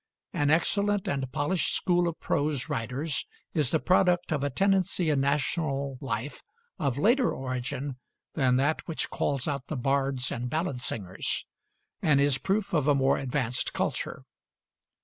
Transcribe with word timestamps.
An 0.33 0.49
excellent 0.49 1.07
and 1.07 1.31
polished 1.31 1.75
school 1.75 2.07
of 2.07 2.19
prose 2.19 2.69
writers 2.69 3.27
is 3.53 3.69
the 3.69 3.79
product 3.79 4.31
of 4.31 4.43
a 4.43 4.49
tendency 4.49 5.11
in 5.11 5.21
national 5.21 5.99
life 6.01 6.41
of 6.79 6.97
later 6.97 7.31
origin 7.31 7.97
than 8.33 8.55
that 8.55 8.87
which 8.87 9.11
calls 9.11 9.47
out 9.47 9.67
the 9.67 9.77
bards 9.77 10.31
and 10.31 10.49
ballad 10.49 10.79
singers, 10.79 11.45
and 12.01 12.19
is 12.19 12.39
proof 12.39 12.73
of 12.73 12.87
a 12.87 12.95
more 12.95 13.19
advanced 13.19 13.73
culture. 13.73 14.23